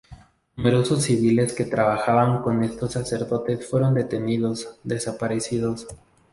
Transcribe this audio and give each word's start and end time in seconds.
Numerosos 0.57 1.03
civiles 1.03 1.53
que 1.53 1.63
trabajaban 1.63 2.41
con 2.41 2.63
estos 2.63 2.93
sacerdotes 2.93 3.67
fueron 3.69 3.93
detenidos-desaparecidos. 3.93 5.85